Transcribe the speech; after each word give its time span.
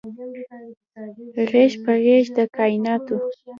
غیږ 1.49 1.73
په 1.83 1.93
غیږ 2.03 2.25
د 2.37 2.39
کائیناتو 2.55 3.17